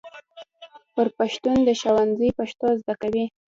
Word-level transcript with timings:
بر 0.95 1.07
پښتون 1.17 1.57
د 1.67 1.69
ښوونځي 1.81 2.29
پښتو 2.39 2.67
زده 2.81 2.93
کوي. 3.01 3.25